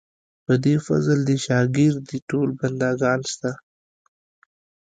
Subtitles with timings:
[0.45, 3.51] په دې فضل دې شاګر دي ټول بندګان ستا.